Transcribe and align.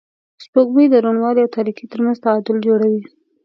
سپوږمۍ 0.43 0.85
د 0.89 0.95
روڼوالي 1.05 1.39
او 1.43 1.53
تاریکۍ 1.57 1.85
تر 1.91 1.99
منځ 2.05 2.17
تعادل 2.25 2.57
جوړوي 2.67 3.03